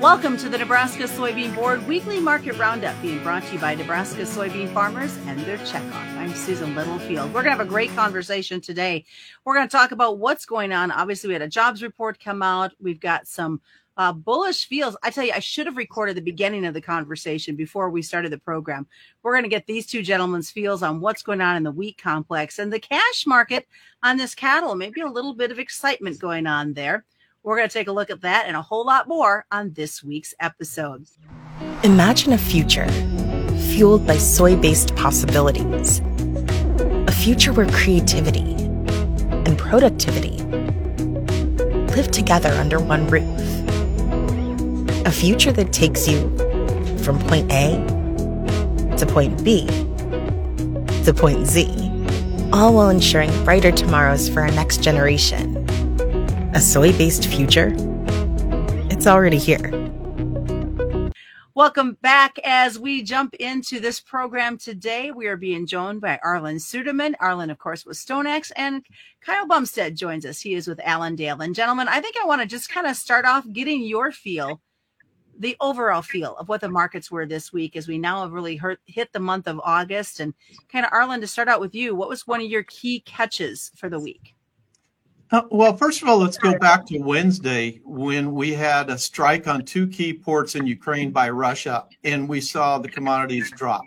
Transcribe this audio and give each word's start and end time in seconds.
Welcome 0.00 0.38
to 0.38 0.48
the 0.48 0.56
Nebraska 0.56 1.02
Soybean 1.02 1.54
Board 1.54 1.86
Weekly 1.86 2.20
Market 2.20 2.56
Roundup, 2.56 3.00
being 3.02 3.22
brought 3.22 3.42
to 3.42 3.52
you 3.52 3.58
by 3.58 3.74
Nebraska 3.74 4.22
soybean 4.22 4.72
farmers 4.72 5.14
and 5.26 5.38
their 5.40 5.58
checkoff. 5.58 6.16
I'm 6.16 6.32
Susan 6.32 6.74
Littlefield. 6.74 7.26
We're 7.34 7.42
going 7.42 7.52
to 7.52 7.58
have 7.58 7.60
a 7.60 7.66
great 7.66 7.94
conversation 7.94 8.62
today. 8.62 9.04
We're 9.44 9.56
going 9.56 9.68
to 9.68 9.70
talk 9.70 9.92
about 9.92 10.16
what's 10.16 10.46
going 10.46 10.72
on. 10.72 10.90
Obviously, 10.90 11.28
we 11.28 11.34
had 11.34 11.42
a 11.42 11.48
jobs 11.48 11.82
report 11.82 12.18
come 12.18 12.42
out. 12.42 12.72
We've 12.80 12.98
got 12.98 13.28
some 13.28 13.60
uh, 13.98 14.14
bullish 14.14 14.66
feels. 14.66 14.96
I 15.02 15.10
tell 15.10 15.26
you, 15.26 15.34
I 15.34 15.38
should 15.38 15.66
have 15.66 15.76
recorded 15.76 16.16
the 16.16 16.22
beginning 16.22 16.64
of 16.64 16.72
the 16.72 16.80
conversation 16.80 17.54
before 17.54 17.90
we 17.90 18.00
started 18.00 18.32
the 18.32 18.38
program. 18.38 18.86
We're 19.22 19.34
going 19.34 19.44
to 19.44 19.50
get 19.50 19.66
these 19.66 19.86
two 19.86 20.00
gentlemen's 20.02 20.50
feels 20.50 20.82
on 20.82 21.00
what's 21.02 21.22
going 21.22 21.42
on 21.42 21.56
in 21.56 21.62
the 21.62 21.72
wheat 21.72 21.98
complex 21.98 22.58
and 22.58 22.72
the 22.72 22.80
cash 22.80 23.26
market 23.26 23.68
on 24.02 24.16
this 24.16 24.34
cattle. 24.34 24.74
Maybe 24.76 25.02
a 25.02 25.06
little 25.06 25.34
bit 25.34 25.50
of 25.50 25.58
excitement 25.58 26.18
going 26.18 26.46
on 26.46 26.72
there. 26.72 27.04
We're 27.42 27.56
going 27.56 27.68
to 27.68 27.72
take 27.72 27.88
a 27.88 27.92
look 27.92 28.10
at 28.10 28.20
that 28.20 28.44
and 28.46 28.54
a 28.54 28.60
whole 28.60 28.84
lot 28.84 29.08
more 29.08 29.46
on 29.50 29.72
this 29.72 30.04
week's 30.04 30.34
episode. 30.40 31.06
Imagine 31.82 32.34
a 32.34 32.38
future 32.38 32.86
fueled 33.72 34.06
by 34.06 34.18
soy 34.18 34.56
based 34.56 34.94
possibilities. 34.94 36.02
A 37.06 37.12
future 37.12 37.54
where 37.54 37.66
creativity 37.70 38.52
and 39.46 39.56
productivity 39.56 40.36
live 41.96 42.10
together 42.10 42.50
under 42.50 42.78
one 42.78 43.06
roof. 43.06 43.24
A 45.06 45.10
future 45.10 45.52
that 45.52 45.72
takes 45.72 46.06
you 46.06 46.28
from 46.98 47.18
point 47.20 47.50
A 47.50 47.78
to 48.98 49.06
point 49.06 49.42
B 49.42 49.66
to 51.04 51.14
point 51.16 51.46
Z, 51.46 51.64
all 52.52 52.74
while 52.74 52.90
ensuring 52.90 53.30
brighter 53.44 53.72
tomorrows 53.72 54.28
for 54.28 54.42
our 54.42 54.50
next 54.50 54.82
generation 54.82 55.59
a 56.52 56.60
soy 56.60 56.92
based 56.98 57.26
future? 57.26 57.72
It's 58.90 59.06
already 59.06 59.38
here. 59.38 59.70
Welcome 61.54 61.96
back 62.02 62.38
as 62.42 62.78
we 62.78 63.02
jump 63.02 63.34
into 63.34 63.78
this 63.78 64.00
program 64.00 64.58
today. 64.58 65.12
We 65.12 65.28
are 65.28 65.36
being 65.36 65.66
joined 65.66 66.00
by 66.00 66.18
Arlan 66.24 66.56
Suderman. 66.56 67.14
Arlan, 67.20 67.50
of 67.50 67.58
course, 67.58 67.86
was 67.86 67.98
StoneX, 67.98 68.50
and 68.56 68.84
Kyle 69.20 69.46
Bumsted 69.46 69.94
joins 69.94 70.26
us. 70.26 70.40
He 70.40 70.54
is 70.54 70.66
with 70.66 70.80
Allendale. 70.80 71.40
And 71.40 71.54
gentlemen, 71.54 71.86
I 71.86 72.00
think 72.00 72.16
I 72.20 72.26
want 72.26 72.40
to 72.40 72.48
just 72.48 72.68
kind 72.68 72.86
of 72.86 72.96
start 72.96 73.26
off 73.26 73.44
getting 73.52 73.82
your 73.82 74.10
feel, 74.10 74.60
the 75.38 75.56
overall 75.60 76.02
feel 76.02 76.36
of 76.36 76.48
what 76.48 76.60
the 76.60 76.68
markets 76.68 77.10
were 77.10 77.26
this 77.26 77.52
week 77.52 77.76
as 77.76 77.86
we 77.86 77.98
now 77.98 78.22
have 78.22 78.32
really 78.32 78.56
hurt, 78.56 78.80
hit 78.86 79.12
the 79.12 79.20
month 79.20 79.46
of 79.46 79.60
August. 79.62 80.18
And 80.18 80.34
kind 80.68 80.84
of, 80.84 80.90
Arlan, 80.90 81.20
to 81.20 81.26
start 81.26 81.48
out 81.48 81.60
with 81.60 81.74
you, 81.74 81.94
what 81.94 82.08
was 82.08 82.26
one 82.26 82.40
of 82.40 82.50
your 82.50 82.64
key 82.64 83.00
catches 83.00 83.70
for 83.76 83.88
the 83.88 84.00
week? 84.00 84.34
Uh, 85.32 85.42
well, 85.52 85.76
first 85.76 86.02
of 86.02 86.08
all, 86.08 86.18
let's 86.18 86.38
go 86.38 86.58
back 86.58 86.84
to 86.84 86.98
Wednesday 86.98 87.80
when 87.84 88.32
we 88.34 88.52
had 88.52 88.90
a 88.90 88.98
strike 88.98 89.46
on 89.46 89.64
two 89.64 89.86
key 89.86 90.12
ports 90.12 90.56
in 90.56 90.66
Ukraine 90.66 91.12
by 91.12 91.30
Russia, 91.30 91.86
and 92.02 92.28
we 92.28 92.40
saw 92.40 92.78
the 92.78 92.88
commodities 92.88 93.48
drop. 93.52 93.82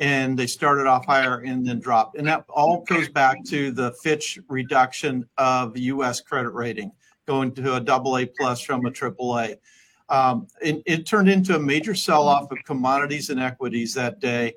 And 0.00 0.36
they 0.36 0.48
started 0.48 0.88
off 0.88 1.06
higher 1.06 1.42
and 1.42 1.64
then 1.64 1.78
dropped. 1.78 2.16
And 2.16 2.26
that 2.26 2.44
all 2.48 2.80
goes 2.88 3.08
back 3.08 3.44
to 3.44 3.70
the 3.70 3.92
Fitch 4.02 4.40
reduction 4.48 5.24
of 5.38 5.78
U.S. 5.78 6.20
credit 6.20 6.50
rating, 6.50 6.90
going 7.26 7.54
to 7.54 7.76
a 7.76 7.80
double 7.80 8.18
A 8.18 8.26
plus 8.26 8.60
from 8.60 8.84
a 8.84 8.90
triple 8.90 9.38
A. 9.38 9.56
Um, 10.08 10.48
it, 10.60 10.82
it 10.86 11.06
turned 11.06 11.28
into 11.28 11.54
a 11.54 11.60
major 11.60 11.94
sell 11.94 12.26
off 12.26 12.50
of 12.50 12.58
commodities 12.64 13.30
and 13.30 13.38
equities 13.38 13.94
that 13.94 14.18
day. 14.18 14.54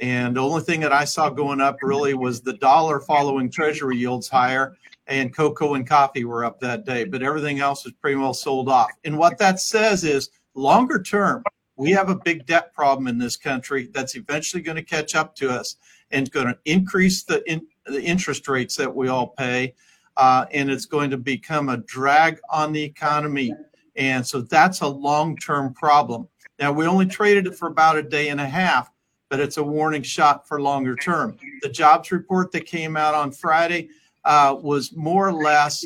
And 0.00 0.36
the 0.36 0.40
only 0.40 0.62
thing 0.62 0.80
that 0.80 0.92
I 0.92 1.04
saw 1.04 1.28
going 1.28 1.60
up 1.60 1.76
really 1.82 2.14
was 2.14 2.40
the 2.40 2.54
dollar 2.54 3.00
following 3.00 3.50
treasury 3.50 3.98
yields 3.98 4.28
higher 4.28 4.76
and 5.06 5.34
cocoa 5.34 5.74
and 5.74 5.86
coffee 5.86 6.24
were 6.24 6.44
up 6.44 6.60
that 6.60 6.86
day, 6.86 7.04
but 7.04 7.22
everything 7.22 7.60
else 7.60 7.84
was 7.84 7.92
pretty 7.94 8.16
well 8.16 8.32
sold 8.32 8.68
off. 8.68 8.90
And 9.04 9.18
what 9.18 9.36
that 9.38 9.60
says 9.60 10.04
is 10.04 10.30
longer 10.54 11.02
term, 11.02 11.42
we 11.76 11.90
have 11.90 12.08
a 12.08 12.14
big 12.14 12.46
debt 12.46 12.72
problem 12.72 13.08
in 13.08 13.18
this 13.18 13.36
country 13.36 13.88
that's 13.92 14.14
eventually 14.14 14.62
going 14.62 14.76
to 14.76 14.82
catch 14.82 15.14
up 15.14 15.34
to 15.36 15.50
us 15.50 15.76
and 16.10 16.30
going 16.30 16.46
to 16.46 16.58
increase 16.64 17.24
the, 17.24 17.42
in, 17.50 17.66
the 17.86 18.02
interest 18.02 18.48
rates 18.48 18.76
that 18.76 18.94
we 18.94 19.08
all 19.08 19.28
pay. 19.28 19.74
Uh, 20.16 20.46
and 20.52 20.70
it's 20.70 20.86
going 20.86 21.10
to 21.10 21.16
become 21.16 21.68
a 21.68 21.78
drag 21.78 22.38
on 22.50 22.72
the 22.72 22.82
economy. 22.82 23.54
And 23.96 24.26
so 24.26 24.42
that's 24.42 24.80
a 24.80 24.86
long 24.86 25.36
term 25.36 25.74
problem. 25.74 26.28
Now, 26.58 26.72
we 26.72 26.86
only 26.86 27.06
traded 27.06 27.46
it 27.46 27.54
for 27.54 27.68
about 27.68 27.96
a 27.96 28.02
day 28.02 28.28
and 28.28 28.40
a 28.40 28.46
half, 28.46 28.90
but 29.30 29.40
it's 29.40 29.56
a 29.56 29.62
warning 29.62 30.02
shot 30.02 30.46
for 30.46 30.60
longer 30.60 30.96
term. 30.96 31.38
The 31.62 31.70
jobs 31.70 32.12
report 32.12 32.52
that 32.52 32.66
came 32.66 32.96
out 32.96 33.14
on 33.14 33.30
Friday 33.30 33.88
uh, 34.24 34.54
was 34.60 34.94
more 34.94 35.28
or 35.28 35.32
less 35.32 35.82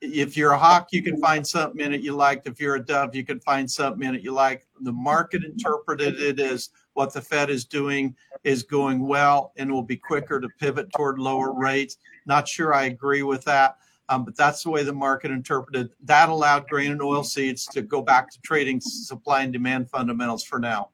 if 0.00 0.36
you're 0.36 0.52
a 0.52 0.58
hawk, 0.58 0.88
you 0.90 1.02
can 1.02 1.20
find 1.20 1.46
something 1.46 1.84
in 1.84 1.92
it 1.92 2.00
you 2.00 2.14
liked. 2.14 2.48
If 2.48 2.58
you're 2.58 2.76
a 2.76 2.84
dove, 2.84 3.14
you 3.14 3.24
can 3.24 3.38
find 3.38 3.70
something 3.70 4.08
in 4.08 4.16
it 4.16 4.22
you 4.22 4.32
like. 4.32 4.66
The 4.80 4.92
market 4.92 5.44
interpreted 5.44 6.20
it 6.20 6.40
as 6.40 6.70
what 6.94 7.12
the 7.12 7.20
Fed 7.20 7.50
is 7.50 7.64
doing 7.64 8.16
is 8.42 8.62
going 8.62 9.06
well 9.06 9.52
and 9.56 9.70
will 9.70 9.82
be 9.82 9.96
quicker 9.96 10.40
to 10.40 10.48
pivot 10.58 10.90
toward 10.96 11.18
lower 11.18 11.52
rates. 11.52 11.98
Not 12.24 12.48
sure 12.48 12.74
I 12.74 12.84
agree 12.84 13.22
with 13.22 13.44
that. 13.44 13.76
Um, 14.08 14.24
but 14.24 14.36
that's 14.36 14.62
the 14.62 14.70
way 14.70 14.84
the 14.84 14.92
market 14.92 15.32
interpreted. 15.32 15.90
That 16.04 16.28
allowed 16.28 16.68
grain 16.68 16.92
and 16.92 17.02
oil 17.02 17.24
seeds 17.24 17.66
to 17.66 17.82
go 17.82 18.00
back 18.00 18.30
to 18.30 18.40
trading 18.40 18.80
supply 18.80 19.42
and 19.42 19.52
demand 19.52 19.90
fundamentals 19.90 20.44
for 20.44 20.58
now. 20.60 20.90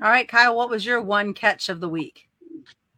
All 0.00 0.08
right, 0.08 0.28
Kyle, 0.28 0.54
what 0.54 0.70
was 0.70 0.86
your 0.86 1.02
one 1.02 1.34
catch 1.34 1.68
of 1.68 1.80
the 1.80 1.88
week? 1.88 2.28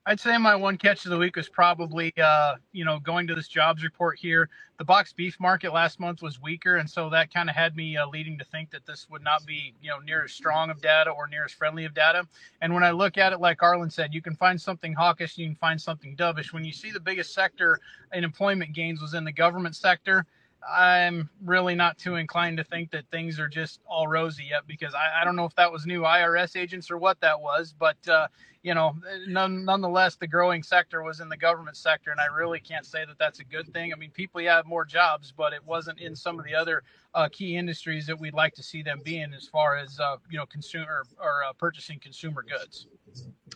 I'd 0.04 0.20
say 0.20 0.36
my 0.36 0.54
one 0.54 0.76
catch 0.76 1.06
of 1.06 1.10
the 1.10 1.16
week 1.16 1.36
was 1.36 1.48
probably, 1.48 2.12
uh, 2.22 2.56
you 2.72 2.84
know, 2.84 2.98
going 2.98 3.26
to 3.26 3.34
this 3.34 3.48
jobs 3.48 3.82
report 3.82 4.18
here. 4.18 4.50
The 4.78 4.84
box 4.84 5.14
beef 5.14 5.38
market 5.40 5.72
last 5.72 5.98
month 5.98 6.20
was 6.20 6.42
weaker, 6.42 6.76
and 6.76 6.88
so 6.88 7.08
that 7.08 7.32
kind 7.32 7.48
of 7.48 7.56
had 7.56 7.74
me 7.74 7.96
uh, 7.96 8.06
leading 8.06 8.38
to 8.38 8.44
think 8.44 8.70
that 8.70 8.84
this 8.84 9.08
would 9.08 9.22
not 9.22 9.46
be, 9.46 9.72
you 9.80 9.88
know, 9.88 9.98
near 10.00 10.24
as 10.24 10.32
strong 10.32 10.68
of 10.68 10.82
data 10.82 11.10
or 11.10 11.26
near 11.26 11.46
as 11.46 11.52
friendly 11.52 11.86
of 11.86 11.94
data. 11.94 12.26
And 12.60 12.74
when 12.74 12.84
I 12.84 12.90
look 12.90 13.16
at 13.16 13.32
it, 13.32 13.40
like 13.40 13.60
Arlan 13.60 13.90
said, 13.90 14.12
you 14.12 14.20
can 14.20 14.34
find 14.34 14.60
something 14.60 14.92
hawkish, 14.92 15.38
you 15.38 15.46
can 15.46 15.56
find 15.56 15.80
something 15.80 16.14
dovish. 16.16 16.52
When 16.52 16.64
you 16.64 16.72
see 16.72 16.90
the 16.90 17.00
biggest 17.00 17.32
sector 17.32 17.78
in 18.12 18.24
employment 18.24 18.74
gains 18.74 19.00
was 19.00 19.14
in 19.14 19.24
the 19.24 19.32
government 19.32 19.76
sector, 19.76 20.26
I'm 20.68 21.28
really 21.44 21.74
not 21.74 21.98
too 21.98 22.16
inclined 22.16 22.58
to 22.58 22.64
think 22.64 22.90
that 22.90 23.04
things 23.10 23.40
are 23.40 23.48
just 23.48 23.80
all 23.86 24.06
rosy 24.06 24.44
yet 24.50 24.66
because 24.66 24.94
I, 24.94 25.20
I 25.20 25.24
don't 25.24 25.36
know 25.36 25.44
if 25.44 25.54
that 25.56 25.72
was 25.72 25.86
new 25.86 26.02
IRS 26.02 26.56
agents 26.56 26.90
or 26.90 26.98
what 26.98 27.20
that 27.20 27.40
was, 27.40 27.74
but 27.78 27.96
uh, 28.08 28.28
you 28.62 28.74
know, 28.74 28.94
none, 29.26 29.64
nonetheless, 29.64 30.16
the 30.16 30.26
growing 30.26 30.62
sector 30.62 31.02
was 31.02 31.20
in 31.20 31.28
the 31.28 31.36
government 31.36 31.76
sector, 31.76 32.10
and 32.10 32.20
I 32.20 32.26
really 32.26 32.60
can't 32.60 32.84
say 32.84 33.04
that 33.06 33.18
that's 33.18 33.40
a 33.40 33.44
good 33.44 33.72
thing. 33.72 33.92
I 33.92 33.96
mean, 33.96 34.10
people 34.10 34.40
have 34.42 34.66
more 34.66 34.84
jobs, 34.84 35.32
but 35.34 35.52
it 35.52 35.64
wasn't 35.64 35.98
in 35.98 36.14
some 36.14 36.38
of 36.38 36.44
the 36.44 36.54
other 36.54 36.82
uh, 37.14 37.28
key 37.32 37.56
industries 37.56 38.06
that 38.06 38.20
we'd 38.20 38.34
like 38.34 38.54
to 38.54 38.62
see 38.62 38.82
them 38.82 39.00
be 39.02 39.20
in, 39.20 39.32
as 39.32 39.46
far 39.46 39.76
as 39.76 39.98
uh, 39.98 40.16
you 40.28 40.38
know, 40.38 40.46
consumer 40.46 41.04
or 41.18 41.42
uh, 41.44 41.52
purchasing 41.54 41.98
consumer 41.98 42.42
goods. 42.42 42.86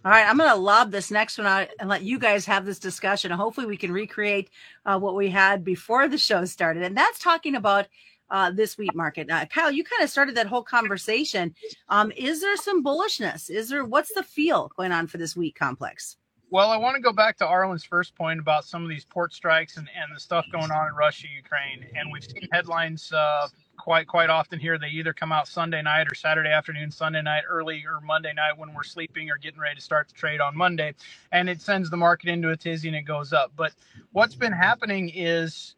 All 0.04 0.10
right, 0.10 0.28
I'm 0.28 0.36
going 0.36 0.50
to 0.50 0.56
lob 0.56 0.90
this 0.90 1.10
next 1.10 1.38
one 1.38 1.46
out 1.46 1.68
and 1.80 1.88
let 1.88 2.02
you 2.02 2.18
guys 2.18 2.44
have 2.44 2.66
this 2.66 2.78
discussion. 2.78 3.30
Hopefully, 3.30 3.66
we 3.66 3.78
can 3.78 3.90
recreate 3.90 4.50
uh, 4.84 4.98
what 4.98 5.14
we 5.14 5.30
had 5.30 5.64
before 5.64 6.08
the 6.08 6.18
show 6.18 6.44
started, 6.44 6.82
and 6.82 6.94
that's 6.94 7.18
talking 7.18 7.54
about 7.54 7.86
uh, 8.28 8.50
this 8.50 8.76
wheat 8.76 8.94
market. 8.94 9.30
Kyle, 9.48 9.70
you 9.70 9.82
kind 9.82 10.02
of 10.02 10.10
started 10.10 10.34
that 10.34 10.46
whole 10.46 10.62
conversation. 10.62 11.54
Um, 11.88 12.12
is 12.18 12.42
there 12.42 12.56
some 12.58 12.84
bullishness? 12.84 13.48
Is 13.48 13.70
there 13.70 13.86
what's 13.86 14.12
the 14.12 14.22
feel 14.22 14.70
going 14.76 14.92
on 14.92 15.06
for 15.06 15.16
this 15.16 15.36
wheat 15.36 15.54
complex? 15.54 16.18
Well, 16.50 16.70
I 16.70 16.76
want 16.76 16.94
to 16.94 17.02
go 17.02 17.12
back 17.12 17.36
to 17.38 17.46
Arlan's 17.46 17.84
first 17.84 18.14
point 18.14 18.38
about 18.38 18.64
some 18.64 18.84
of 18.84 18.88
these 18.88 19.04
port 19.04 19.32
strikes 19.32 19.76
and, 19.76 19.88
and 20.00 20.14
the 20.14 20.20
stuff 20.20 20.46
going 20.52 20.70
on 20.70 20.88
in 20.88 20.94
Russia, 20.94 21.26
Ukraine, 21.34 21.84
and 21.96 22.12
we've 22.12 22.22
seen 22.22 22.48
headlines 22.52 23.10
uh, 23.12 23.48
quite 23.76 24.06
quite 24.06 24.30
often 24.30 24.60
here. 24.60 24.78
They 24.78 24.88
either 24.88 25.12
come 25.12 25.32
out 25.32 25.48
Sunday 25.48 25.82
night 25.82 26.06
or 26.08 26.14
Saturday 26.14 26.50
afternoon, 26.50 26.92
Sunday 26.92 27.22
night, 27.22 27.42
early 27.48 27.84
or 27.84 28.00
Monday 28.00 28.32
night 28.32 28.56
when 28.56 28.72
we're 28.72 28.84
sleeping 28.84 29.30
or 29.30 29.36
getting 29.36 29.58
ready 29.58 29.74
to 29.76 29.80
start 29.80 30.06
the 30.06 30.14
trade 30.14 30.40
on 30.40 30.56
Monday, 30.56 30.94
and 31.32 31.48
it 31.48 31.60
sends 31.60 31.90
the 31.90 31.96
market 31.96 32.28
into 32.28 32.50
a 32.50 32.56
tizzy 32.56 32.88
and 32.88 32.96
it 32.96 33.02
goes 33.02 33.32
up. 33.32 33.50
But 33.56 33.72
what's 34.12 34.36
been 34.36 34.52
happening 34.52 35.10
is 35.12 35.74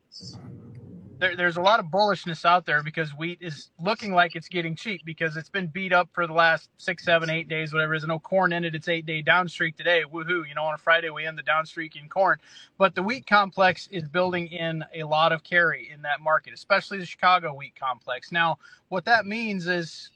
there, 1.18 1.36
there's 1.36 1.56
a 1.56 1.60
lot 1.60 1.80
of 1.80 1.86
bullishness 1.86 2.44
out 2.44 2.66
there 2.66 2.82
because 2.82 3.10
wheat 3.10 3.38
is 3.40 3.70
looking 3.80 4.12
like 4.12 4.36
it's 4.36 4.48
getting 4.48 4.76
cheap 4.76 5.02
because 5.04 5.36
it's 5.36 5.48
been 5.48 5.66
beat 5.66 5.92
up 5.92 6.08
for 6.12 6.26
the 6.26 6.32
last 6.32 6.68
six, 6.76 7.04
seven, 7.04 7.30
eight 7.30 7.48
days, 7.48 7.72
whatever. 7.72 7.94
I 7.94 8.06
know 8.06 8.18
corn 8.18 8.52
ended 8.52 8.74
its 8.74 8.88
eight 8.88 9.06
day 9.06 9.22
down 9.22 9.48
streak 9.48 9.76
today. 9.76 10.04
Woohoo. 10.10 10.46
You 10.46 10.54
know, 10.54 10.64
on 10.64 10.74
a 10.74 10.78
Friday, 10.78 11.10
we 11.10 11.26
end 11.26 11.38
the 11.38 11.42
down 11.42 11.64
streak 11.64 11.96
in 11.96 12.08
corn. 12.08 12.38
But 12.78 12.94
the 12.94 13.02
wheat 13.02 13.26
complex 13.26 13.88
is 13.90 14.08
building 14.08 14.48
in 14.48 14.84
a 14.94 15.04
lot 15.04 15.32
of 15.32 15.42
carry 15.42 15.90
in 15.92 16.02
that 16.02 16.20
market, 16.20 16.52
especially 16.52 16.98
the 16.98 17.06
Chicago 17.06 17.54
wheat 17.54 17.74
complex. 17.78 18.30
Now, 18.30 18.58
what 18.88 19.04
that 19.06 19.26
means 19.26 19.66
is 19.66 20.10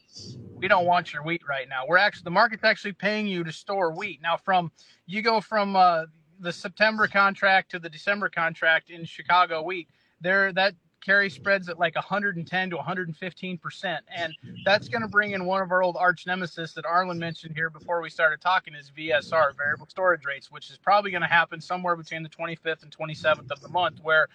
we 0.57 0.69
don't 0.69 0.87
want 0.87 1.13
your 1.13 1.23
wheat 1.23 1.43
right 1.49 1.69
now. 1.69 1.85
We're 1.89 1.97
actually, 1.97 2.25
the 2.25 2.31
market's 2.31 2.65
actually 2.65 2.93
paying 2.93 3.27
you 3.27 3.45
to 3.45 3.53
store 3.53 3.93
wheat. 3.95 4.21
Now, 4.23 4.37
from, 4.37 4.71
you 5.07 5.23
go 5.23 5.41
from, 5.41 5.77
uh, 5.77 6.05
the 6.41 6.53
September 6.53 7.07
contract 7.07 7.71
to 7.71 7.79
the 7.79 7.89
December 7.91 8.31
contract 8.31 8.91
in 8.91 9.05
Chicago 9.05 9.63
wheat, 9.63 9.89
there 10.23 10.53
that 10.53 10.75
carry 11.01 11.31
spreads 11.31 11.69
at 11.69 11.79
like 11.79 11.95
110 11.95 12.71
to 12.71 12.77
115 12.77 13.59
percent, 13.59 14.05
and 14.15 14.35
that's 14.65 14.89
going 14.89 15.03
to 15.03 15.09
bring 15.09 15.33
in 15.33 15.45
one 15.45 15.63
of 15.63 15.71
our 15.73 15.83
old 15.83 15.97
arch 15.99 16.27
nemesis 16.27 16.73
that 16.75 16.85
Arlan 16.85 17.19
mentioned 17.19 17.55
here 17.55 17.71
before 17.71 18.01
we 18.03 18.11
started 18.11 18.41
talking 18.41 18.75
is 18.75 18.91
VSR, 18.97 19.57
variable 19.57 19.87
storage 19.89 20.25
rates, 20.25 20.51
which 20.51 20.71
is 20.71 20.79
probably 20.79 21.11
going 21.11 21.23
to 21.23 21.29
happen 21.29 21.61
somewhere 21.61 21.97
between 21.97 22.23
the 22.23 22.29
25th 22.29 22.83
and 22.83 22.97
27th 22.97 23.51
of 23.51 23.61
the 23.61 23.69
month, 23.69 24.01
where 24.03 24.29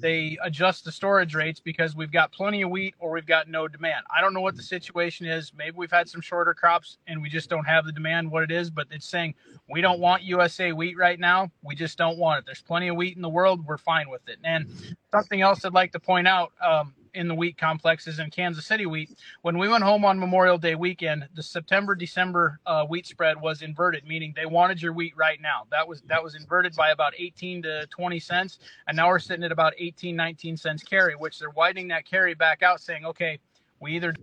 they 0.00 0.38
adjust 0.42 0.84
the 0.84 0.92
storage 0.92 1.34
rates 1.34 1.60
because 1.60 1.96
we've 1.96 2.12
got 2.12 2.32
plenty 2.32 2.62
of 2.62 2.70
wheat 2.70 2.94
or 2.98 3.10
we've 3.12 3.26
got 3.26 3.48
no 3.48 3.68
demand. 3.68 4.04
I 4.16 4.20
don't 4.20 4.32
know 4.32 4.40
what 4.40 4.56
the 4.56 4.62
situation 4.62 5.26
is. 5.26 5.52
Maybe 5.56 5.76
we've 5.76 5.90
had 5.90 6.08
some 6.08 6.20
shorter 6.20 6.54
crops 6.54 6.98
and 7.06 7.20
we 7.20 7.28
just 7.28 7.50
don't 7.50 7.64
have 7.64 7.84
the 7.84 7.92
demand 7.92 8.30
what 8.30 8.42
it 8.42 8.50
is, 8.50 8.70
but 8.70 8.86
it's 8.90 9.08
saying 9.08 9.34
we 9.68 9.80
don't 9.80 10.00
want 10.00 10.22
USA 10.22 10.72
wheat 10.72 10.96
right 10.96 11.18
now. 11.18 11.50
We 11.62 11.74
just 11.74 11.98
don't 11.98 12.18
want 12.18 12.40
it. 12.40 12.46
There's 12.46 12.62
plenty 12.62 12.88
of 12.88 12.96
wheat 12.96 13.16
in 13.16 13.22
the 13.22 13.28
world. 13.28 13.66
We're 13.66 13.78
fine 13.78 14.08
with 14.08 14.28
it. 14.28 14.38
And 14.44 14.68
something 15.12 15.40
else 15.40 15.64
I'd 15.64 15.72
like 15.72 15.92
to 15.92 16.00
point 16.00 16.28
out 16.28 16.52
um, 16.64 16.94
in 17.18 17.26
the 17.26 17.34
wheat 17.34 17.58
complexes 17.58 18.20
in 18.20 18.30
Kansas 18.30 18.64
City 18.64 18.86
wheat. 18.86 19.10
When 19.42 19.58
we 19.58 19.68
went 19.68 19.82
home 19.82 20.04
on 20.04 20.18
Memorial 20.18 20.56
Day 20.56 20.76
weekend, 20.76 21.28
the 21.34 21.42
September 21.42 21.94
December 21.94 22.60
uh, 22.64 22.86
wheat 22.86 23.06
spread 23.06 23.38
was 23.40 23.62
inverted, 23.62 24.06
meaning 24.06 24.32
they 24.34 24.46
wanted 24.46 24.80
your 24.80 24.92
wheat 24.92 25.14
right 25.16 25.40
now. 25.40 25.64
That 25.70 25.86
was 25.86 26.00
that 26.02 26.22
was 26.22 26.36
inverted 26.36 26.74
by 26.76 26.90
about 26.90 27.12
18 27.18 27.62
to 27.62 27.86
20 27.88 28.20
cents, 28.20 28.60
and 28.86 28.96
now 28.96 29.08
we're 29.08 29.18
sitting 29.18 29.44
at 29.44 29.52
about 29.52 29.74
18 29.76 30.14
19 30.14 30.56
cents 30.56 30.82
carry, 30.82 31.16
which 31.16 31.38
they're 31.40 31.50
widening 31.50 31.88
that 31.88 32.06
carry 32.06 32.34
back 32.34 32.62
out, 32.62 32.80
saying, 32.80 33.04
okay, 33.04 33.38
we 33.80 33.96
either. 33.96 34.14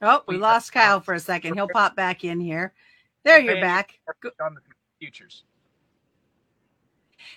Oh, 0.00 0.22
we 0.28 0.36
lost 0.36 0.72
Kyle 0.72 1.00
for 1.00 1.14
a 1.14 1.20
second. 1.20 1.54
He'll 1.54 1.68
pop 1.68 1.96
back 1.96 2.24
in 2.24 2.38
here. 2.38 2.72
There, 3.24 3.40
you're 3.40 3.60
back. 3.60 3.98
On 4.40 4.54
the 4.54 4.60
futures. 4.98 5.44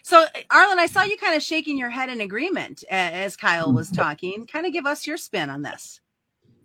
So, 0.03 0.25
Arlan, 0.51 0.77
I 0.77 0.87
saw 0.87 1.03
you 1.03 1.17
kind 1.17 1.35
of 1.35 1.43
shaking 1.43 1.77
your 1.77 1.89
head 1.89 2.09
in 2.09 2.21
agreement 2.21 2.83
as 2.89 3.35
Kyle 3.35 3.73
was 3.73 3.87
mm-hmm. 3.87 4.01
talking. 4.01 4.47
Kind 4.47 4.65
of 4.65 4.73
give 4.73 4.85
us 4.85 5.05
your 5.05 5.17
spin 5.17 5.49
on 5.49 5.61
this. 5.61 5.99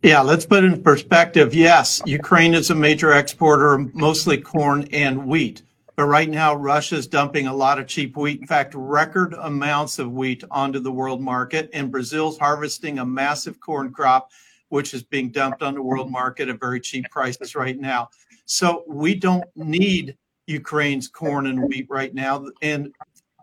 Yeah, 0.03 0.21
let's 0.21 0.45
put 0.45 0.65
it 0.65 0.73
in 0.73 0.83
perspective. 0.83 1.55
Yes, 1.55 2.03
Ukraine 2.07 2.55
is 2.55 2.71
a 2.71 2.75
major 2.75 3.13
exporter, 3.13 3.79
mostly 3.95 4.37
corn 4.37 4.89
and 4.93 5.27
wheat. 5.27 5.63
But 5.95 6.07
right 6.07 6.29
now, 6.29 6.57
Russia 6.57 6.97
is 6.97 7.07
dumping 7.07 7.47
a 7.47 7.55
lot 7.55 7.79
of 7.79 7.87
cheap 7.87 8.17
wheat. 8.17 8.41
In 8.41 8.47
fact, 8.47 8.75
record 8.75 9.35
amounts 9.35 9.99
of 10.01 10.11
wheat 10.11 10.43
onto 10.51 10.81
the 10.81 10.91
world 10.91 11.21
market. 11.21 11.71
And 11.73 11.93
Brazil's 11.93 12.39
harvesting 12.39 12.99
a 12.99 13.05
massive 13.05 13.61
corn 13.61 13.93
crop, 13.93 14.31
which 14.71 14.95
is 14.95 15.05
being 15.05 15.31
dumped 15.31 15.63
on 15.63 15.75
the 15.75 15.83
world 15.83 16.11
market 16.11 16.49
at 16.49 16.59
very 16.59 16.81
cheap 16.81 17.09
prices 17.11 17.55
right 17.55 17.79
now. 17.79 18.09
So 18.47 18.85
we 18.89 19.15
don't 19.15 19.45
need 19.55 20.17
Ukraine's 20.47 21.09
corn 21.09 21.47
and 21.47 21.63
wheat 21.63 21.87
right 21.89 22.13
now. 22.13 22.47
And 22.63 22.93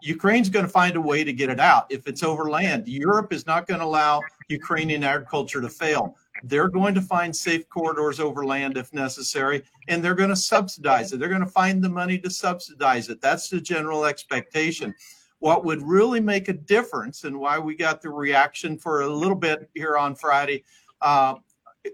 Ukraine's 0.01 0.49
going 0.49 0.65
to 0.65 0.71
find 0.71 0.95
a 0.95 1.01
way 1.01 1.23
to 1.23 1.33
get 1.33 1.49
it 1.49 1.59
out. 1.59 1.85
If 1.89 2.07
it's 2.07 2.23
over 2.23 2.49
land, 2.49 2.87
Europe 2.87 3.33
is 3.33 3.45
not 3.45 3.67
going 3.67 3.79
to 3.79 3.85
allow 3.85 4.21
Ukrainian 4.47 5.03
agriculture 5.03 5.61
to 5.61 5.69
fail. 5.69 6.15
They're 6.43 6.69
going 6.69 6.95
to 6.95 7.01
find 7.01 7.35
safe 7.35 7.67
corridors 7.69 8.19
over 8.19 8.45
land 8.45 8.77
if 8.77 8.93
necessary, 8.93 9.63
and 9.87 10.03
they're 10.03 10.15
going 10.15 10.29
to 10.29 10.35
subsidize 10.35 11.11
it. 11.11 11.19
They're 11.19 11.29
going 11.29 11.41
to 11.41 11.47
find 11.47 11.83
the 11.83 11.89
money 11.89 12.17
to 12.19 12.29
subsidize 12.29 13.09
it. 13.09 13.21
That's 13.21 13.49
the 13.49 13.59
general 13.59 14.05
expectation. 14.05 14.95
What 15.39 15.65
would 15.65 15.81
really 15.81 16.19
make 16.19 16.49
a 16.49 16.53
difference, 16.53 17.23
and 17.23 17.39
why 17.39 17.59
we 17.59 17.75
got 17.75 18.01
the 18.01 18.09
reaction 18.09 18.77
for 18.77 19.01
a 19.01 19.07
little 19.07 19.35
bit 19.35 19.69
here 19.73 19.97
on 19.97 20.15
Friday, 20.15 20.63
uh, 21.01 21.35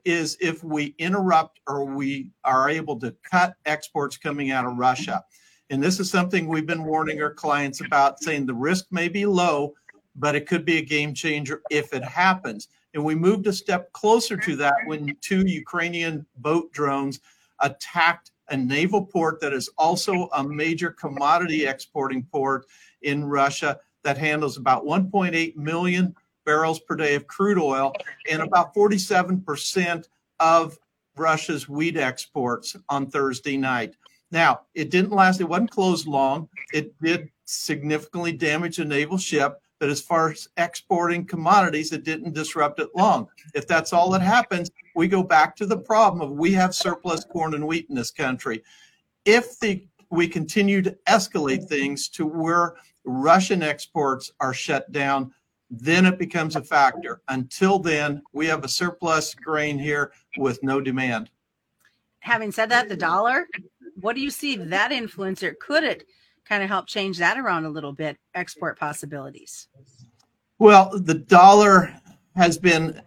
is 0.04 0.38
if 0.42 0.64
we 0.64 0.96
interrupt 0.98 1.60
or 1.68 1.86
we 1.86 2.32
are 2.44 2.70
able 2.70 3.00
to 3.00 3.16
cut 3.30 3.56
exports 3.66 4.18
coming 4.18 4.52
out 4.52 4.66
of 4.66 4.78
Russia. 4.78 5.24
And 5.70 5.84
this 5.84 6.00
is 6.00 6.10
something 6.12 6.48
we've 6.48 6.68
been 6.68 6.84
warning 6.84 7.22
our 7.22 7.34
clients 7.34 7.82
about, 7.82 8.22
saying 8.22 8.46
the 8.46 8.54
risk 8.54 8.86
may 8.92 9.08
be 9.08 9.26
low, 9.26 9.74
but 10.16 10.36
it 10.36 10.48
could 10.48 10.64
be 10.64 10.78
a 10.78 10.86
game 10.86 11.14
changer 11.14 11.62
if 11.72 11.94
it 11.94 12.04
happens. 12.04 12.68
And 12.94 13.04
we 13.04 13.16
moved 13.16 13.48
a 13.48 13.54
step 13.54 13.92
closer 13.92 14.38
to 14.38 14.56
that 14.58 14.76
when 14.86 15.18
two 15.22 15.46
Ukrainian 15.46 16.26
boat 16.38 16.72
drones 16.72 17.20
attacked 17.62 18.32
a 18.50 18.58
naval 18.58 19.04
port 19.04 19.42
that 19.42 19.54
is 19.54 19.70
also 19.78 20.30
a 20.34 20.44
major 20.44 20.92
commodity 20.92 21.66
exporting 21.66 22.24
port 22.32 22.66
in 23.02 23.26
Russia 23.26 23.80
that 24.04 24.18
handles 24.18 24.58
about 24.58 24.86
1.8 24.86 25.56
million 25.56 26.16
barrels 26.46 26.80
per 26.80 26.96
day 26.96 27.16
of 27.16 27.26
crude 27.26 27.58
oil 27.58 27.92
and 28.30 28.42
about 28.42 28.74
47% 28.76 30.08
of 30.40 30.78
Russia's 31.18 31.68
wheat 31.68 31.98
exports 31.98 32.76
on 32.88 33.10
Thursday 33.10 33.58
night. 33.58 33.96
Now, 34.32 34.62
it 34.74 34.90
didn't 34.90 35.12
last, 35.12 35.40
it 35.40 35.50
wasn't 35.50 35.72
closed 35.72 36.08
long. 36.08 36.50
It 36.74 37.00
did 37.02 37.30
significantly 37.46 38.32
damage 38.32 38.80
a 38.80 38.86
naval 38.86 39.18
ship, 39.18 39.62
but 39.80 39.90
as 39.90 40.02
far 40.02 40.32
as 40.32 40.48
exporting 40.58 41.26
commodities, 41.26 41.92
it 41.92 42.04
didn't 42.04 42.34
disrupt 42.34 42.80
it 42.80 42.90
long. 42.96 43.28
If 43.54 43.68
that's 43.68 43.94
all 43.94 44.10
that 44.12 44.22
happens, 44.22 44.70
we 44.96 45.08
go 45.08 45.24
back 45.24 45.56
to 45.58 45.66
the 45.66 45.78
problem 45.78 46.22
of 46.22 46.38
we 46.38 46.54
have 46.54 46.74
surplus 46.74 47.24
corn 47.24 47.54
and 47.54 47.68
wheat 47.68 47.88
in 47.90 47.96
this 47.96 48.12
country. 48.12 48.64
If 49.26 49.60
the 49.60 49.88
we 50.12 50.28
continue 50.28 50.82
to 50.82 50.98
escalate 51.08 51.68
things 51.68 52.08
to 52.10 52.26
where 52.26 52.76
Russian 53.06 53.62
exports 53.62 54.32
are 54.40 54.54
shut 54.54 54.92
down, 54.92 55.34
then 55.70 56.06
it 56.06 56.20
becomes 56.20 56.56
a 56.56 56.62
factor. 56.62 57.22
Until 57.28 57.80
then, 57.80 58.22
we 58.34 58.46
have 58.48 58.64
a 58.64 58.70
surplus 58.70 59.34
grain 59.34 59.78
here 59.78 60.12
with 60.38 60.62
no 60.64 60.80
demand. 60.80 61.30
Having 62.20 62.52
said 62.54 62.70
that, 62.70 62.90
the 62.90 62.96
dollar 62.96 63.48
what 63.96 64.16
do 64.16 64.22
you 64.22 64.30
see 64.30 64.56
that 64.56 64.92
influencer? 64.92 65.58
Could 65.60 65.84
it 65.84 66.06
kind 66.48 66.64
of 66.64 66.70
help 66.70 66.88
change 66.88 67.18
that 67.18 67.38
around 67.38 67.66
a 67.66 67.70
little 67.70 67.94
bit? 67.94 68.18
Export 68.34 68.80
possibilities. 68.80 69.68
Well, 70.60 70.92
the 70.98 71.16
dollar 71.16 71.94
has 72.36 72.58
been 72.58 73.02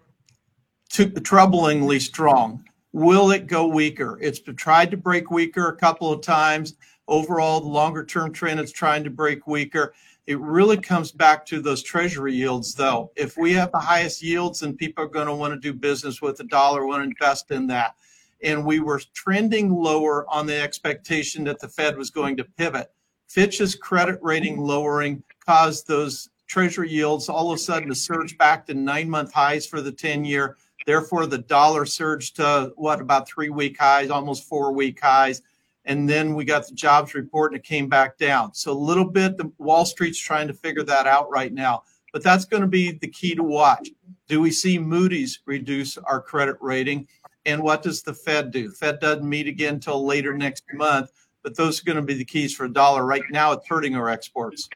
too, 0.89 1.07
troublingly 1.11 2.01
strong. 2.01 2.65
Will 2.93 3.31
it 3.31 3.47
go 3.47 3.67
weaker? 3.67 4.19
It's 4.21 4.41
tried 4.41 4.91
to 4.91 4.97
break 4.97 5.31
weaker 5.31 5.69
a 5.69 5.77
couple 5.77 6.11
of 6.13 6.23
times. 6.23 6.75
Overall, 7.07 7.61
the 7.61 7.69
longer 7.69 8.05
term 8.05 8.33
trend 8.33 8.61
is 8.61 8.73
trying 8.73 9.05
to 9.05 9.11
break 9.11 9.47
weaker. 9.47 9.95
It 10.27 10.39
really 10.41 10.77
comes 10.77 11.11
back 11.11 11.47
to 11.47 11.61
those 11.61 11.83
treasury 11.83 12.35
yields, 12.35 12.75
though. 12.75 13.13
If 13.17 13.39
we 13.39 13.53
have 13.55 13.73
the 13.73 13.79
highest 13.79 14.23
yields, 14.23 14.61
then 14.61 14.77
people 14.77 15.05
are 15.05 15.09
going 15.09 15.27
to 15.27 15.35
want 15.35 15.55
to 15.55 15.61
do 15.61 15.73
business 15.73 16.21
with 16.21 16.37
the 16.37 16.45
dollar, 16.45 16.85
want 16.85 17.03
to 17.03 17.09
invest 17.09 17.51
in 17.51 17.67
that 17.69 17.95
and 18.43 18.65
we 18.65 18.81
were 18.81 19.01
trending 19.15 19.73
lower 19.75 20.29
on 20.29 20.47
the 20.47 20.61
expectation 20.61 21.45
that 21.45 21.61
the 21.61 21.69
Fed 21.69 21.97
was 21.97 22.11
going 22.11 22.37
to 22.37 22.45
pivot. 22.45 22.91
Fitch's 23.29 23.75
credit 23.75 24.19
rating 24.23 24.59
lowering 24.59 25.23
caused 25.45 25.87
those 25.87 26.31
treasury 26.47 26.91
yields 26.91 27.29
all 27.29 27.53
of 27.53 27.57
a 27.57 27.59
sudden 27.59 27.89
to 27.89 27.95
surge 27.95 28.37
back 28.39 28.67
to 28.67 28.75
nine 28.75 29.09
month 29.09 29.33
highs 29.33 29.67
for 29.67 29.81
the 29.81 29.93
10 29.93 30.25
year. 30.25 30.57
Therefore, 30.87 31.27
the 31.27 31.39
dollar 31.39 31.85
surged 31.85 32.37
to 32.37 32.73
what 32.77 33.01
about 33.01 33.29
three 33.29 33.51
week 33.51 33.79
highs, 33.79 34.11
almost 34.11 34.49
four 34.49 34.73
week 34.73 34.99
highs. 35.01 35.43
And 35.85 36.09
then 36.09 36.35
we 36.35 36.45
got 36.45 36.67
the 36.67 36.75
jobs 36.75 37.15
report 37.15 37.53
and 37.53 37.61
it 37.61 37.65
came 37.65 37.89
back 37.89 38.19
down. 38.19 38.55
So 38.55 38.73
a 38.73 38.75
little 38.75 39.05
bit, 39.05 39.37
the 39.37 39.53
Wall 39.59 39.85
Street's 39.85 40.19
trying 40.19 40.49
to 40.49 40.55
figure 40.55 40.83
that 40.85 41.07
out 41.07 41.31
right 41.31 41.53
now. 41.53 41.83
But 42.13 42.23
that's 42.23 42.47
going 42.47 42.63
to 42.63 42.69
be 42.69 42.93
the 42.93 43.09
key 43.09 43.35
to 43.35 43.43
watch. 43.43 43.91
Do 44.29 44.41
we 44.41 44.51
see 44.51 44.79
Moody's 44.79 45.41
reduce 45.45 45.99
our 45.99 46.21
credit 46.21 46.57
rating? 46.61 47.07
And 47.49 47.63
what 47.63 47.83
does 47.83 48.03
the 48.03 48.13
Fed 48.13 48.51
do? 48.51 48.71
Fed 48.71 49.01
doesn't 49.01 49.27
meet 49.27 49.47
again 49.47 49.75
until 49.75 50.05
later 50.05 50.37
next 50.37 50.65
month, 50.75 51.11
but 51.43 51.57
those 51.57 51.81
are 51.81 51.85
going 51.85 51.97
to 51.97 52.03
be 52.03 52.13
the 52.13 52.25
keys 52.25 52.55
for 52.55 52.67
a 52.67 52.69
dollar. 52.69 53.07
Right 53.07 53.23
now, 53.31 53.53
it's 53.53 53.67
hurting 53.67 53.97
our 53.97 54.11
exports. 54.11 54.69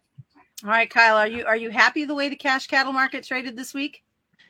All 0.64 0.70
right, 0.70 0.88
Kyle, 0.88 1.18
are 1.18 1.28
you 1.28 1.44
are 1.44 1.56
you 1.56 1.68
happy 1.68 2.06
the 2.06 2.14
way 2.14 2.30
the 2.30 2.36
cash 2.36 2.66
cattle 2.68 2.94
market 2.94 3.24
traded 3.24 3.56
this 3.56 3.74
week? 3.74 4.02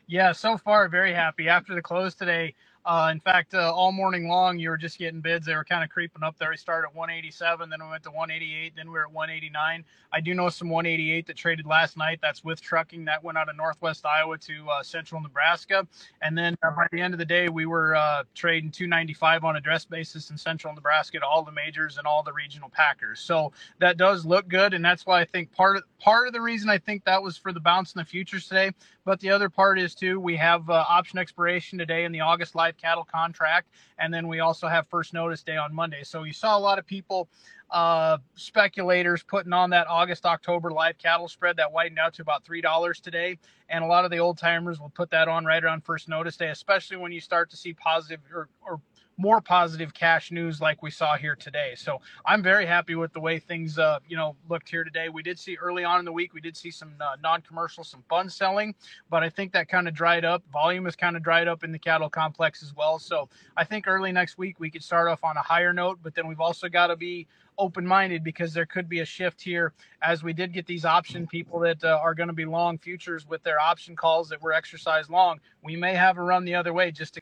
Yeah, 0.06 0.30
so 0.30 0.56
far 0.56 0.88
very 0.88 1.12
happy. 1.12 1.48
After 1.48 1.74
the 1.74 1.82
close 1.82 2.14
today, 2.14 2.54
uh, 2.84 3.10
in 3.12 3.20
fact, 3.20 3.54
uh, 3.54 3.72
all 3.72 3.92
morning 3.92 4.28
long, 4.28 4.58
you 4.58 4.68
were 4.68 4.76
just 4.76 4.98
getting 4.98 5.20
bids. 5.20 5.46
They 5.46 5.54
were 5.54 5.64
kind 5.64 5.84
of 5.84 5.90
creeping 5.90 6.22
up 6.24 6.36
there. 6.38 6.50
We 6.50 6.56
started 6.56 6.88
at 6.88 6.96
187, 6.96 7.70
then 7.70 7.82
we 7.82 7.88
went 7.88 8.02
to 8.04 8.10
188, 8.10 8.74
then 8.76 8.88
we 8.88 8.94
were 8.94 9.04
at 9.04 9.12
189. 9.12 9.84
I 10.12 10.20
do 10.20 10.34
know 10.34 10.48
some 10.48 10.68
188 10.68 11.26
that 11.26 11.36
traded 11.36 11.64
last 11.64 11.96
night. 11.96 12.18
That's 12.20 12.42
with 12.42 12.60
trucking. 12.60 13.04
That 13.04 13.22
went 13.22 13.38
out 13.38 13.48
of 13.48 13.56
Northwest 13.56 14.04
Iowa 14.04 14.36
to 14.38 14.68
uh, 14.68 14.82
Central 14.82 15.20
Nebraska. 15.20 15.86
And 16.22 16.36
then 16.36 16.56
uh, 16.62 16.70
by 16.72 16.88
the 16.90 17.00
end 17.00 17.14
of 17.14 17.18
the 17.18 17.24
day, 17.24 17.48
we 17.48 17.66
were 17.66 17.94
uh, 17.94 18.24
trading 18.34 18.70
295 18.70 19.44
on 19.44 19.56
address 19.56 19.84
basis 19.84 20.30
in 20.30 20.36
Central 20.36 20.74
Nebraska 20.74 21.20
to 21.20 21.26
all 21.26 21.44
the 21.44 21.52
majors 21.52 21.98
and 21.98 22.06
all 22.06 22.22
the 22.22 22.32
regional 22.32 22.68
packers. 22.68 23.20
So 23.20 23.52
that 23.78 23.96
does 23.96 24.26
look 24.26 24.48
good, 24.48 24.74
and 24.74 24.84
that's 24.84 25.06
why 25.06 25.20
I 25.20 25.24
think 25.24 25.52
part 25.52 25.76
of 25.76 25.84
part 26.00 26.26
of 26.26 26.32
the 26.32 26.40
reason 26.40 26.68
I 26.68 26.78
think 26.78 27.04
that 27.04 27.22
was 27.22 27.36
for 27.36 27.52
the 27.52 27.60
bounce 27.60 27.94
in 27.94 28.00
the 28.00 28.04
futures 28.04 28.48
today. 28.48 28.72
But 29.04 29.20
the 29.20 29.30
other 29.30 29.48
part 29.48 29.78
is 29.80 29.94
too, 29.94 30.20
we 30.20 30.36
have 30.36 30.68
uh, 30.70 30.84
option 30.88 31.18
expiration 31.18 31.78
today 31.78 32.04
in 32.04 32.12
the 32.12 32.20
August 32.20 32.54
live 32.54 32.71
cattle 32.76 33.04
contract, 33.04 33.68
and 33.98 34.12
then 34.12 34.28
we 34.28 34.40
also 34.40 34.68
have 34.68 34.86
first 34.88 35.12
notice 35.12 35.42
day 35.42 35.56
on 35.56 35.74
Monday. 35.74 36.02
So 36.02 36.24
you 36.24 36.32
saw 36.32 36.56
a 36.56 36.60
lot 36.60 36.78
of 36.78 36.86
people, 36.86 37.28
uh, 37.70 38.18
speculators, 38.34 39.22
putting 39.22 39.52
on 39.52 39.70
that 39.70 39.86
August 39.88 40.26
October 40.26 40.70
live 40.70 40.98
cattle 40.98 41.28
spread 41.28 41.56
that 41.56 41.72
widened 41.72 41.98
out 41.98 42.14
to 42.14 42.22
about 42.22 42.44
three 42.44 42.60
dollars 42.60 43.00
today, 43.00 43.38
and 43.68 43.82
a 43.84 43.86
lot 43.86 44.04
of 44.04 44.10
the 44.10 44.18
old 44.18 44.38
timers 44.38 44.80
will 44.80 44.90
put 44.90 45.10
that 45.10 45.28
on 45.28 45.44
right 45.44 45.64
around 45.64 45.84
first 45.84 46.08
notice 46.08 46.36
day, 46.36 46.50
especially 46.50 46.96
when 46.96 47.12
you 47.12 47.20
start 47.20 47.50
to 47.50 47.56
see 47.56 47.72
positive 47.72 48.20
or, 48.32 48.48
or 48.66 48.80
more 49.16 49.40
positive 49.40 49.92
cash 49.94 50.30
news 50.30 50.60
like 50.60 50.82
we 50.82 50.90
saw 50.90 51.16
here 51.16 51.36
today. 51.36 51.74
So 51.76 52.00
I'm 52.26 52.42
very 52.42 52.66
happy 52.66 52.94
with 52.94 53.12
the 53.12 53.20
way 53.20 53.38
things, 53.38 53.78
uh, 53.78 53.98
you 54.08 54.16
know, 54.16 54.36
looked 54.48 54.68
here 54.68 54.84
today. 54.84 55.08
We 55.08 55.22
did 55.22 55.38
see 55.38 55.56
early 55.60 55.84
on 55.84 55.98
in 55.98 56.04
the 56.04 56.12
week, 56.12 56.34
we 56.34 56.40
did 56.40 56.56
see 56.56 56.70
some 56.70 56.94
uh, 57.00 57.16
non-commercial, 57.22 57.84
some 57.84 58.02
fund 58.08 58.32
selling, 58.32 58.74
but 59.10 59.22
I 59.22 59.28
think 59.28 59.52
that 59.52 59.68
kind 59.68 59.86
of 59.88 59.94
dried 59.94 60.24
up. 60.24 60.42
Volume 60.52 60.84
has 60.86 60.96
kind 60.96 61.16
of 61.16 61.22
dried 61.22 61.48
up 61.48 61.64
in 61.64 61.72
the 61.72 61.78
cattle 61.78 62.10
complex 62.10 62.62
as 62.62 62.74
well. 62.74 62.98
So 62.98 63.28
I 63.56 63.64
think 63.64 63.86
early 63.86 64.12
next 64.12 64.38
week 64.38 64.58
we 64.58 64.70
could 64.70 64.82
start 64.82 65.08
off 65.08 65.24
on 65.24 65.36
a 65.36 65.42
higher 65.42 65.72
note, 65.72 65.98
but 66.02 66.14
then 66.14 66.26
we've 66.26 66.40
also 66.40 66.68
got 66.68 66.88
to 66.88 66.96
be 66.96 67.26
open 67.58 67.86
minded 67.86 68.24
because 68.24 68.54
there 68.54 68.66
could 68.66 68.88
be 68.88 69.00
a 69.00 69.04
shift 69.04 69.40
here 69.40 69.72
as 70.00 70.22
we 70.22 70.32
did 70.32 70.52
get 70.52 70.66
these 70.66 70.84
option 70.84 71.26
people 71.26 71.60
that 71.60 71.82
uh, 71.84 71.98
are 72.02 72.14
going 72.14 72.28
to 72.28 72.32
be 72.32 72.44
long 72.44 72.78
futures 72.78 73.28
with 73.28 73.42
their 73.42 73.60
option 73.60 73.94
calls 73.94 74.28
that 74.30 74.40
were 74.42 74.52
exercised 74.52 75.10
long. 75.10 75.38
We 75.62 75.76
may 75.76 75.94
have 75.94 76.16
a 76.18 76.22
run 76.22 76.44
the 76.44 76.54
other 76.54 76.72
way 76.72 76.90
just 76.90 77.14
to. 77.14 77.20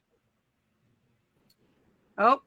Oh. 2.18 2.40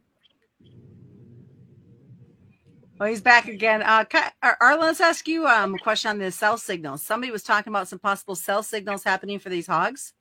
Oh, 3.00 3.06
he's 3.06 3.22
back 3.22 3.48
again. 3.48 3.82
Uh, 3.82 4.06
Arlan, 4.44 4.80
let's 4.80 5.02
ask 5.02 5.28
you 5.28 5.48
um, 5.48 5.76
a 5.76 5.80
question 5.80 6.12
on 6.12 6.20
the 6.20 6.32
sell 6.32 6.58
signals. 6.58 7.02
Somebody 7.02 7.32
was 7.32 7.44
talking 7.44 7.72
about 7.72 7.88
some 7.88 8.00
possible 8.00 8.36
sell 8.36 8.64
signals 8.64 9.04
happening 9.04 9.40
for 9.40 9.50
these 9.50 9.68
hogs. 9.68 10.14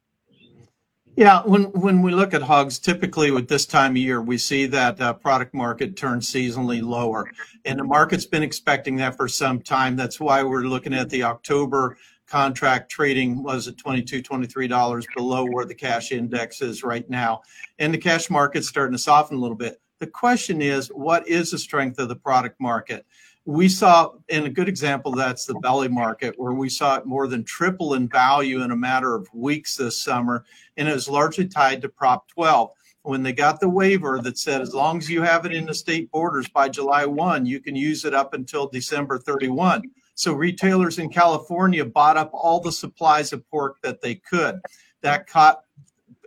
Yeah, 1.15 1.43
when 1.43 1.65
when 1.73 2.01
we 2.01 2.11
look 2.11 2.33
at 2.33 2.41
hogs, 2.41 2.79
typically 2.79 3.31
with 3.31 3.47
this 3.47 3.67
time 3.67 3.93
of 3.93 3.99
year, 3.99 4.23
we 4.23 4.39
see 4.39 4.65
that 4.67 4.99
uh, 4.99 5.13
product 5.13 5.53
market 5.53 5.95
turn 5.95 6.21
seasonally 6.21 6.83
lower, 6.83 7.31
and 7.67 7.79
the 7.79 7.85
market's 7.85 8.25
been 8.25 8.43
expecting 8.43 8.97
that 8.97 9.15
for 9.19 9.29
some 9.29 9.61
time. 9.61 9.95
That's 9.95 10.19
why 10.19 10.43
we're 10.43 10.63
looking 10.63 10.95
at 10.95 11.11
the 11.11 11.25
October 11.25 11.99
contract 12.33 12.91
trading 12.91 13.43
was 13.43 13.69
at 13.69 13.77
$22, 13.77 14.23
$23 14.23 15.05
below 15.15 15.45
where 15.45 15.67
the 15.67 15.75
cash 15.75 16.13
index 16.13 16.63
is 16.63 16.83
right 16.83 17.09
now. 17.11 17.43
And 17.79 17.93
the 17.93 17.99
cash 17.99 18.31
market's 18.31 18.69
starting 18.69 18.95
to 18.95 18.99
soften 18.99 19.37
a 19.37 19.41
little 19.41 19.57
bit. 19.57 19.83
The 19.99 20.07
question 20.07 20.63
is, 20.63 20.89
what 20.89 21.29
is 21.29 21.51
the 21.51 21.59
strength 21.59 21.99
of 21.99 22.09
the 22.09 22.17
product 22.17 22.59
market? 22.59 23.05
we 23.45 23.69
saw 23.69 24.13
in 24.29 24.47
a 24.47 24.49
good 24.49 24.69
example 24.69 25.11
that's 25.11 25.47
the 25.47 25.55
belly 25.55 25.89
market 25.89 26.33
where 26.37 26.53
we 26.53 26.69
saw 26.69 26.95
it 26.95 27.05
more 27.05 27.27
than 27.27 27.43
triple 27.43 27.95
in 27.95 28.07
value 28.09 28.63
in 28.63 28.71
a 28.71 28.77
matter 28.77 29.17
of 29.17 29.27
weeks 29.35 29.75
this 29.75 30.01
summer 30.01 30.45
and 30.77 30.89
it 30.89 30.93
was 30.93 31.09
largely 31.09 31.49
tied 31.49 31.83
to 31.83 31.89
prop 31.89 32.29
12 32.29 32.71
when 33.03 33.21
they 33.21 33.33
got 33.33 33.59
the 33.59 33.69
waiver 33.69 34.21
that 34.23 34.39
said 34.39 34.61
as 34.61 34.73
long 34.73 34.97
as 34.97 35.11
you 35.11 35.23
have 35.23 35.45
it 35.45 35.53
in 35.53 35.67
the 35.67 35.75
state 35.75 36.09
borders 36.13 36.49
by 36.51 36.69
july 36.69 37.05
1 37.05 37.45
you 37.45 37.59
can 37.59 37.75
use 37.75 38.05
it 38.05 38.15
up 38.15 38.33
until 38.33 38.69
december 38.69 39.19
31 39.19 39.83
so 40.15 40.33
retailers 40.33 40.99
in 40.99 41.09
california 41.09 41.85
bought 41.85 42.17
up 42.17 42.31
all 42.33 42.61
the 42.61 42.73
supplies 42.73 43.33
of 43.33 43.49
pork 43.51 43.77
that 43.83 44.01
they 44.01 44.15
could 44.15 44.61
that 45.01 45.27
caught 45.27 45.63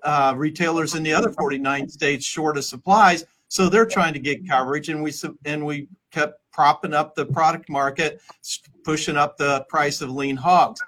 uh, 0.03 0.33
retailers 0.37 0.93
in 0.93 1.01
the 1.01 1.13
other 1.13 1.31
49 1.31 1.89
states 1.89 2.25
short 2.25 2.57
of 2.57 2.63
supplies 2.63 3.25
so 3.47 3.69
they're 3.69 3.85
trying 3.85 4.13
to 4.13 4.19
get 4.19 4.47
coverage 4.47 4.89
and 4.89 5.01
we 5.01 5.13
and 5.45 5.65
we 5.65 5.87
kept 6.11 6.39
propping 6.51 6.93
up 6.93 7.15
the 7.15 7.25
product 7.25 7.69
market, 7.69 8.21
pushing 8.85 9.17
up 9.17 9.37
the 9.37 9.65
price 9.67 10.01
of 10.01 10.09
lean 10.09 10.37
hogs. 10.37 10.81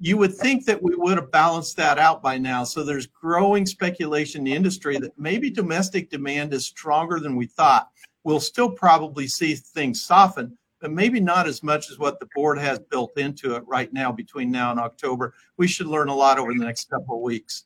You 0.00 0.16
would 0.16 0.34
think 0.34 0.66
that 0.66 0.82
we 0.82 0.96
would 0.96 1.16
have 1.16 1.30
balanced 1.30 1.76
that 1.76 1.96
out 1.98 2.22
by 2.22 2.36
now. 2.36 2.64
So 2.64 2.82
there's 2.82 3.06
growing 3.06 3.64
speculation 3.64 4.40
in 4.40 4.44
the 4.44 4.54
industry 4.54 4.98
that 4.98 5.16
maybe 5.16 5.48
domestic 5.48 6.10
demand 6.10 6.52
is 6.52 6.66
stronger 6.66 7.20
than 7.20 7.36
we 7.36 7.46
thought. 7.46 7.88
We'll 8.24 8.40
still 8.40 8.70
probably 8.70 9.28
see 9.28 9.54
things 9.54 10.04
soften, 10.04 10.58
but 10.82 10.90
maybe 10.90 11.20
not 11.20 11.46
as 11.46 11.62
much 11.62 11.90
as 11.90 11.98
what 11.98 12.18
the 12.18 12.28
board 12.34 12.58
has 12.58 12.80
built 12.80 13.16
into 13.16 13.54
it 13.54 13.62
right 13.66 13.90
now 13.92 14.10
between 14.10 14.50
now 14.50 14.72
and 14.72 14.80
October. 14.80 15.32
We 15.56 15.68
should 15.68 15.86
learn 15.86 16.08
a 16.08 16.14
lot 16.14 16.40
over 16.40 16.52
the 16.52 16.58
next 16.58 16.90
couple 16.90 17.16
of 17.16 17.22
weeks. 17.22 17.64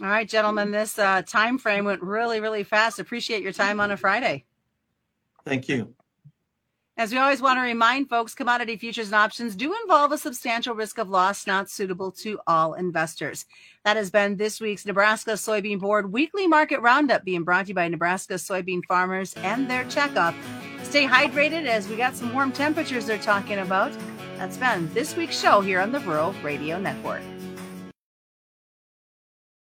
All 0.00 0.06
right, 0.06 0.28
gentlemen, 0.28 0.70
this 0.70 0.98
uh, 0.98 1.22
time 1.22 1.58
frame 1.58 1.84
went 1.84 2.02
really, 2.02 2.40
really 2.40 2.62
fast. 2.62 3.00
Appreciate 3.00 3.42
your 3.42 3.52
time 3.52 3.80
on 3.80 3.90
a 3.90 3.96
Friday. 3.96 4.44
Thank 5.44 5.68
you. 5.68 5.92
As 6.98 7.12
we 7.12 7.18
always 7.18 7.42
want 7.42 7.58
to 7.58 7.62
remind 7.62 8.08
folks, 8.08 8.34
commodity 8.34 8.76
futures 8.76 9.08
and 9.08 9.16
options 9.16 9.54
do 9.56 9.74
involve 9.82 10.12
a 10.12 10.18
substantial 10.18 10.74
risk 10.74 10.98
of 10.98 11.10
loss 11.10 11.46
not 11.46 11.68
suitable 11.68 12.10
to 12.12 12.38
all 12.46 12.74
investors. 12.74 13.44
That 13.84 13.96
has 13.96 14.10
been 14.10 14.36
this 14.36 14.60
week's 14.60 14.86
Nebraska 14.86 15.32
Soybean 15.32 15.80
Board 15.80 16.12
weekly 16.12 16.46
market 16.46 16.80
roundup 16.80 17.24
being 17.24 17.42
brought 17.42 17.64
to 17.66 17.68
you 17.70 17.74
by 17.74 17.88
Nebraska 17.88 18.34
soybean 18.34 18.82
farmers 18.86 19.34
and 19.34 19.68
their 19.68 19.84
checkup. 19.84 20.34
Stay 20.86 21.04
hydrated 21.04 21.66
as 21.66 21.88
we 21.88 21.96
got 21.96 22.14
some 22.14 22.32
warm 22.32 22.52
temperatures 22.52 23.06
they're 23.06 23.18
talking 23.18 23.58
about. 23.58 23.92
That's 24.38 24.56
been 24.56 24.88
this 24.94 25.16
week's 25.16 25.38
show 25.38 25.60
here 25.60 25.80
on 25.80 25.90
the 25.90 25.98
Rural 25.98 26.32
Radio 26.44 26.78
Network. 26.78 27.22